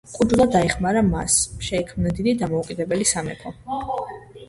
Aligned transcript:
კუჯულა 0.13 0.45
დაეხმარა 0.55 1.03
მას 1.09 1.37
შეექმნა 1.69 2.17
დიდი 2.17 2.37
დამოუკიდებელი 2.43 3.11
სამეფო. 3.15 3.59